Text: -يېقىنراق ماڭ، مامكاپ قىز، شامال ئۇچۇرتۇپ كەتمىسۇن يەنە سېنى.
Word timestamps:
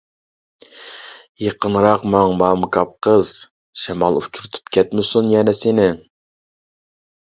-يېقىنراق 0.61 2.07
ماڭ، 2.15 2.33
مامكاپ 2.41 2.97
قىز، 3.11 3.31
شامال 3.85 4.21
ئۇچۇرتۇپ 4.25 4.77
كەتمىسۇن 4.81 5.33
يەنە 5.39 5.59
سېنى. 5.65 5.91